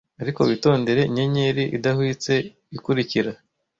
ariko 0.21 0.39
witondere 0.49 1.01
inyenyeri 1.03 1.63
idahwitse 1.77 2.33
ikurikira 2.77 3.31